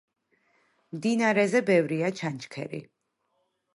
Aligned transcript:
მდინარეზე 0.95 1.61
ბევრია 1.69 2.11
ჩანჩქერი. 2.21 2.85